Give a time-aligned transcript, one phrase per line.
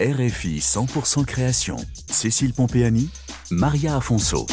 [0.00, 1.76] RFI 100% création.
[2.08, 3.08] Cécile Pompéani,
[3.50, 4.46] Maria Afonso.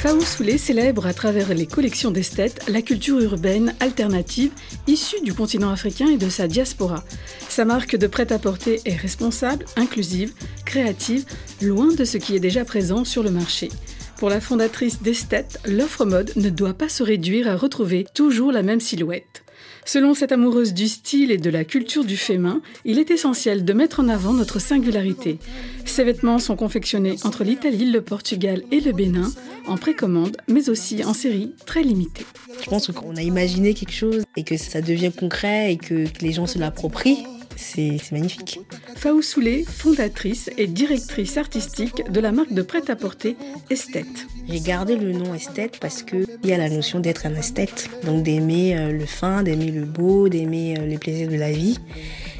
[0.00, 4.50] Faou Soulé célèbre à travers les collections d'esthètes la culture urbaine alternative
[4.88, 7.04] issue du continent africain et de sa diaspora.
[7.48, 10.32] Sa marque de prêt-à-porter est responsable, inclusive,
[10.64, 11.24] créative,
[11.62, 13.68] loin de ce qui est déjà présent sur le marché.
[14.16, 18.64] Pour la fondatrice d'Esthète, l'offre mode ne doit pas se réduire à retrouver toujours la
[18.64, 19.44] même silhouette.
[19.84, 23.72] Selon cette amoureuse du style et de la culture du féminin, il est essentiel de
[23.72, 25.38] mettre en avant notre singularité.
[25.84, 29.30] Ces vêtements sont confectionnés entre l'Italie, le Portugal et le Bénin,
[29.66, 32.26] en précommande, mais aussi en série très limitée.
[32.62, 36.32] Je pense qu'on a imaginé quelque chose et que ça devient concret et que, les
[36.32, 37.24] gens se l'approprient
[37.60, 38.60] c'est magnifique.
[38.96, 43.36] Faou Soulé, fondatrice et directrice artistique de la marque de prêt-à-porter
[43.68, 44.26] Esthète.
[44.48, 48.22] J'ai gardé le nom Esthète parce qu'il y a la notion d'être un esthète, donc
[48.22, 51.78] d'aimer euh, le fin, d'aimer le beau, d'aimer euh, les plaisirs de la vie.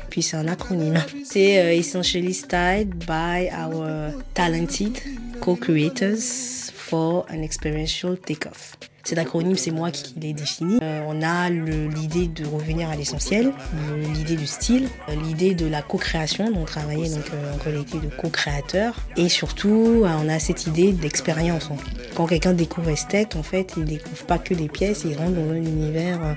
[0.09, 1.03] Puis c'est un acronyme.
[1.25, 4.99] C'est euh, Essentially Styled by our talented
[5.41, 8.77] co-creators for an experiential takeoff.
[9.05, 10.79] Cet acronyme, c'est moi qui l'ai défini.
[10.83, 13.53] Euh, on a l'idée de revenir à l'essentiel,
[14.15, 18.09] l'idée du style, euh, l'idée de la co-création, donc travailler donc, euh, en collectif de
[18.09, 18.95] co-créateurs.
[19.17, 21.71] Et surtout, on a cette idée d'expérience.
[22.15, 25.51] Quand quelqu'un découvre Esthète, en fait, il découvre pas que des pièces, il rentre dans
[25.51, 26.37] un univers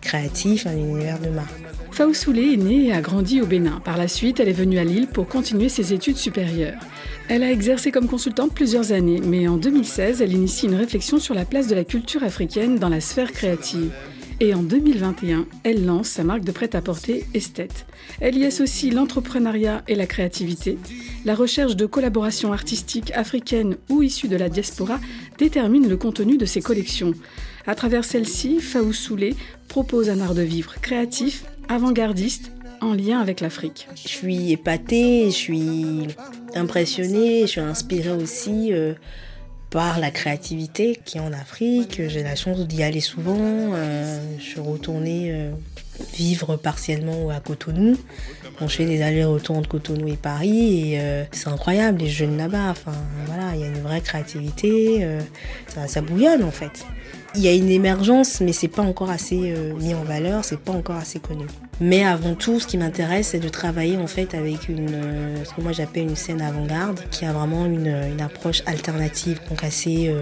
[0.00, 1.52] créatif, un univers de marque.
[1.90, 3.80] Faou Soulé est née et a grandi au Bénin.
[3.84, 6.80] Par la suite, elle est venue à Lille pour continuer ses études supérieures.
[7.28, 11.34] Elle a exercé comme consultante plusieurs années, mais en 2016, elle initie une réflexion sur
[11.34, 13.92] la place de la culture africaine dans la sphère créative.
[14.40, 17.86] Et en 2021, elle lance sa marque de prêt-à-porter Esthète.
[18.20, 20.78] Elle y associe l'entrepreneuriat et la créativité.
[21.24, 25.00] La recherche de collaborations artistiques africaines ou issues de la diaspora
[25.38, 27.14] détermine le contenu de ses collections.
[27.68, 29.34] À travers celle-ci, Faou Soulé
[29.68, 33.88] propose un art de vivre créatif, avant-gardiste, en lien avec l'Afrique.
[33.94, 36.06] Je suis épatée, je suis
[36.54, 38.94] impressionnée, je suis inspirée aussi euh,
[39.68, 42.00] par la créativité qui est en Afrique.
[42.08, 43.36] J'ai la chance d'y aller souvent.
[43.38, 45.50] Euh, je suis retournée euh,
[46.14, 47.98] vivre partiellement à Cotonou.
[48.62, 52.70] On fait des allers-retours entre Cotonou et Paris et c'est incroyable les jeunes là-bas.
[52.70, 52.94] Enfin
[53.26, 55.06] voilà, il y a une vraie créativité,
[55.86, 56.84] ça, bouillonne en fait.
[57.34, 60.58] Il y a une émergence, mais c'est pas encore assez euh, mis en valeur, c'est
[60.58, 61.44] pas encore assez connu.
[61.80, 65.60] Mais avant tout, ce qui m'intéresse, c'est de travailler en fait avec une, ce que
[65.60, 70.12] moi j'appelle une scène avant-garde, qui a vraiment une, une, approche alternative, donc assez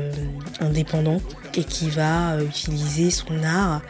[0.61, 1.23] indépendante,
[1.55, 3.81] et qui va utiliser son art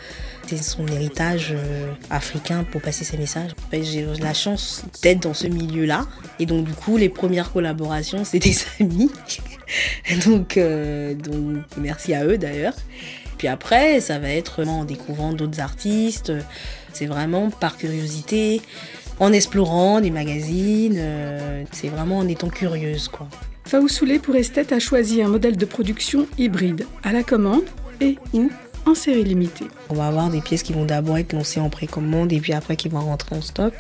[0.54, 3.50] son héritage euh, africain pour passer ses messages.
[3.72, 6.06] J'ai la chance d'être dans ce milieu-là.
[6.38, 9.10] Et donc, du coup, les premières collaborations, c'est des amis.
[10.24, 12.74] donc, euh, donc, merci à eux d'ailleurs.
[13.38, 16.32] Puis après, ça va être en découvrant d'autres artistes.
[16.92, 18.62] C'est vraiment par curiosité,
[19.20, 20.96] en explorant des magazines.
[20.96, 23.28] Euh, c'est vraiment en étant curieuse, quoi.
[23.66, 27.64] Faou Soulé pour Esthète a choisi un modèle de production hybride, à la commande
[28.00, 28.50] et ou
[28.86, 29.66] en série limitée.
[29.90, 32.76] On va avoir des pièces qui vont d'abord être lancées en précommande et puis après
[32.76, 33.74] qui vont rentrer en stock.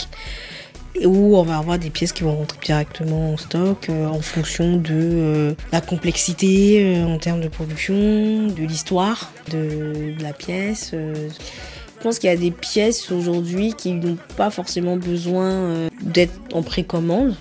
[1.04, 4.76] Ou on va avoir des pièces qui vont rentrer directement en stock euh, en fonction
[4.76, 10.92] de euh, la complexité euh, en termes de production, de l'histoire de, la pièce.
[10.92, 16.62] Je pense qu'il y a des pièces aujourd'hui qui n'ont pas forcément besoin d'être en
[16.62, 17.34] précommande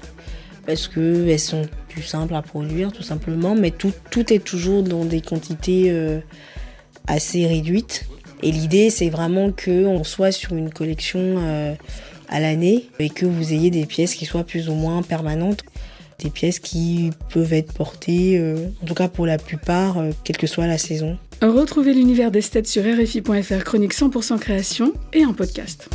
[0.66, 5.06] parce qu'elles sont plus simples à produire tout simplement, mais tout, tout est toujours dans
[5.06, 5.94] des quantités
[7.06, 8.06] assez réduite.
[8.42, 11.76] Et l'idée, c'est vraiment qu'on soit sur une collection
[12.30, 15.64] à l'année et que vous ayez des pièces qui soient plus ou moins permanentes.
[16.20, 20.38] Des pièces qui peuvent être portées, euh, en tout cas pour la plupart, euh, quelle
[20.38, 21.18] que soit la saison.
[21.42, 25.90] Retrouvez l'univers d'esthète sur RFI.fr, chronique 100% création et en podcast.